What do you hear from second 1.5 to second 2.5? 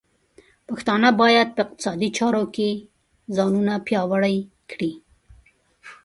په اقتصادي چارو